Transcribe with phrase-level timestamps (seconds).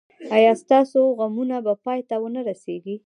[0.35, 2.95] ایا ستاسو غمونه به پای ته و نه رسیږي؟